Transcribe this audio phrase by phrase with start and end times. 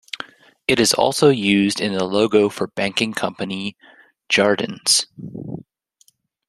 [0.67, 3.77] It is also used in the logo for banking company
[4.29, 5.05] Desjardins.